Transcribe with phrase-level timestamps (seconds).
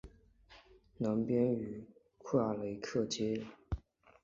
[0.97, 1.85] 南边与
[2.17, 3.43] 库雅雷克接壤。